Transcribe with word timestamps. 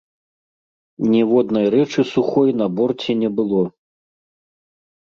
Ніводнай 1.11 1.67
рэчы 1.75 2.01
сухой 2.13 2.49
на 2.63 2.67
борце 2.81 3.11
не 3.21 3.29
было. 3.43 3.63